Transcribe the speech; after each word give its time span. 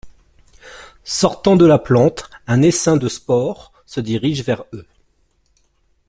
Sortant 1.03 1.55
de 1.55 1.65
la 1.67 1.77
plante, 1.77 2.27
un 2.47 2.63
essaim 2.63 2.97
de 2.97 3.07
spore 3.07 3.71
se 3.85 3.99
dirige 4.01 4.41
vers 4.41 4.63
eux. 4.73 4.87